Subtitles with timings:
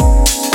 [0.00, 0.51] Música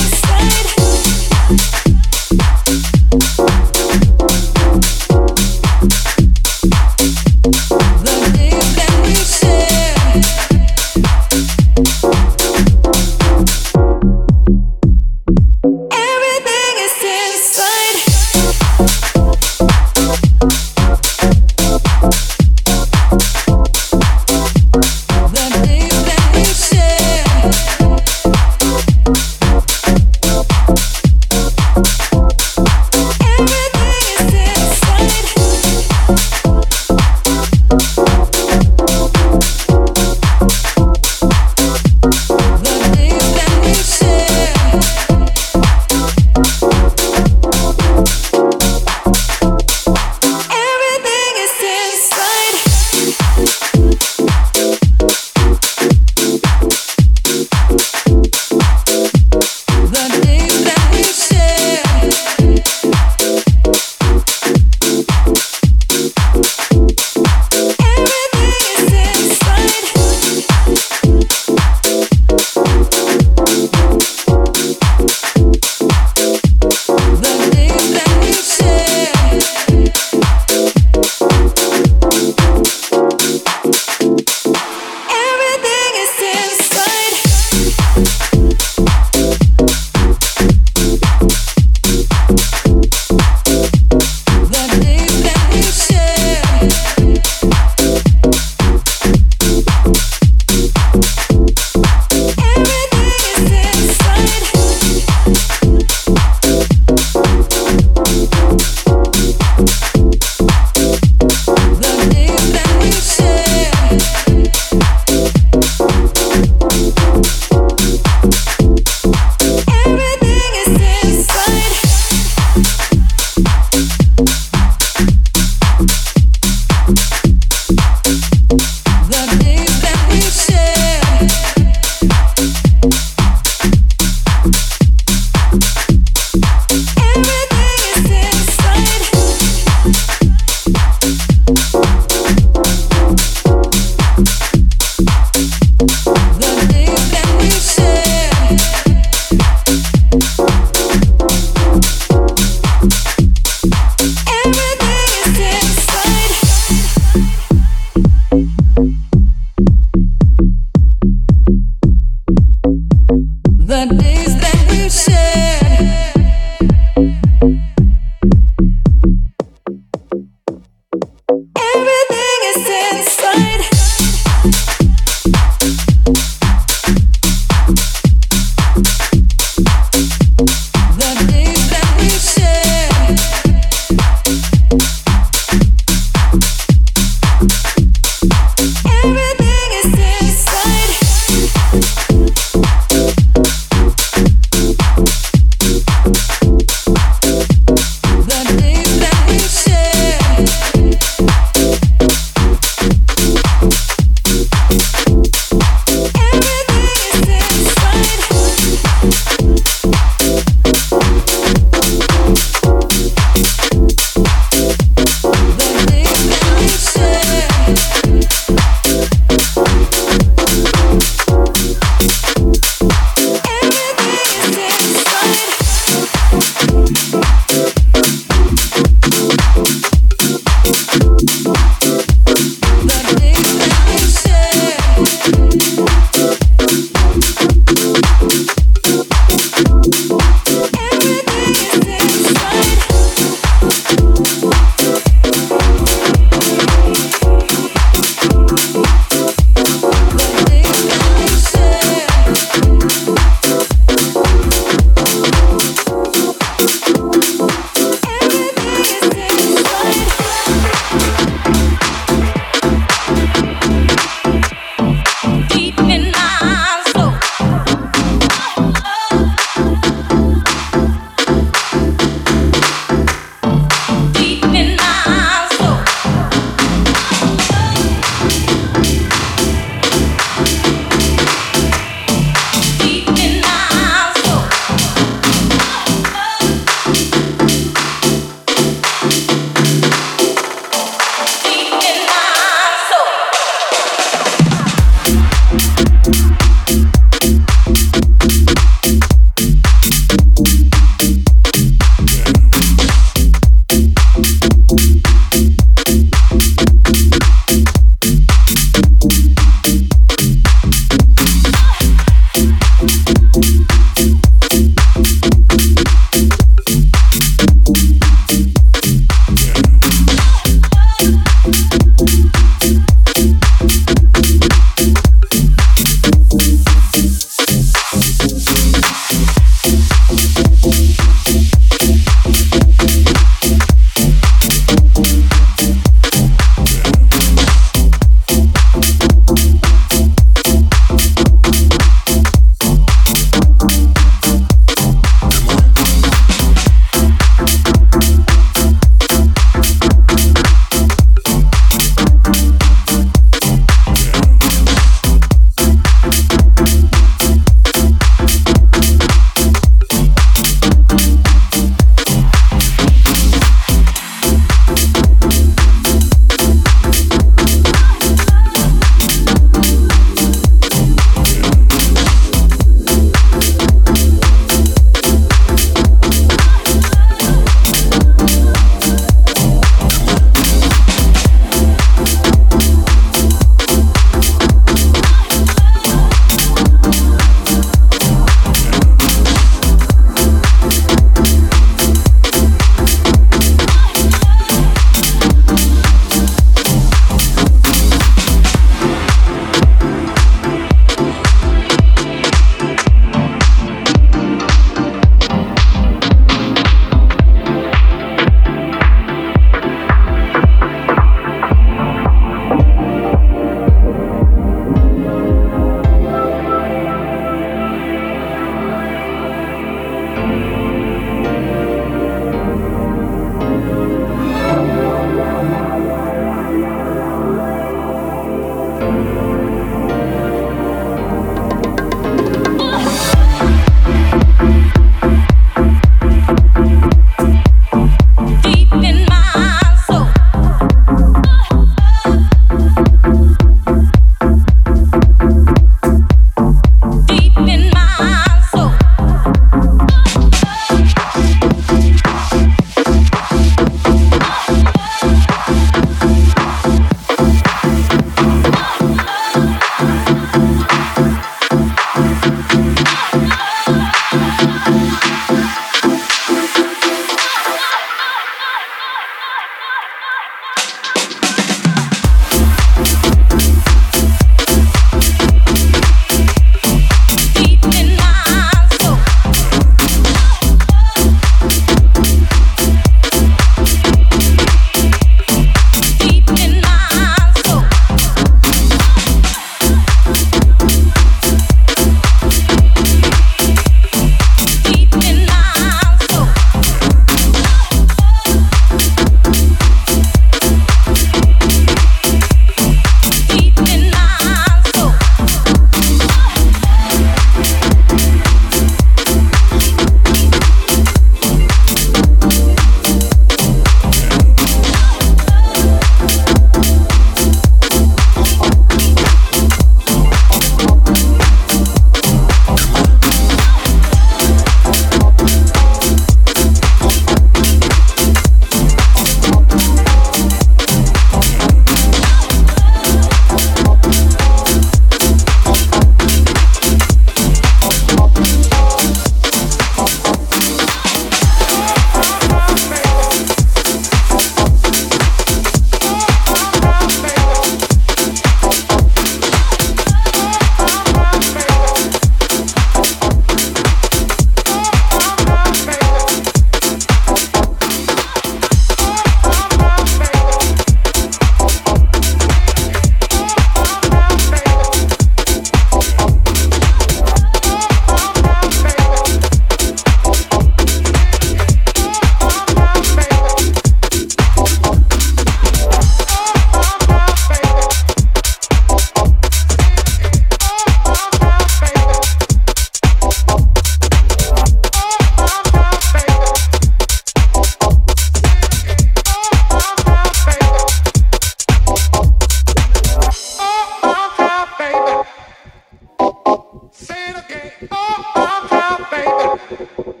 [596.81, 597.51] Say it again.
[597.69, 600.00] Oh, I'm out, baby.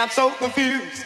[0.00, 1.04] I'm so confused.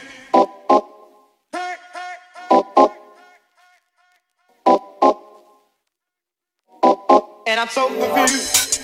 [7.44, 8.80] And I'm so confused.